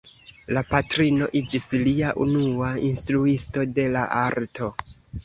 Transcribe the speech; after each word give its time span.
La 0.57 0.61
patrino 0.69 1.27
iĝis 1.39 1.67
lia 1.87 2.13
unua 2.25 2.71
instruisto 2.87 3.67
de 3.77 3.87
la 3.97 4.07
arto. 4.23 4.71